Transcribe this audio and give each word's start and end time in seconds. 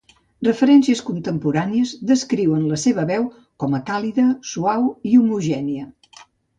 Referències 0.45 1.03
contemporànies 1.09 1.91
descriuen 2.13 2.65
la 2.73 2.81
seva 2.87 3.07
veu 3.13 3.29
com 3.65 3.79
a 3.79 3.85
càlida, 3.93 4.29
suau 4.57 4.93
i 5.11 5.17
homogènia. 5.23 5.91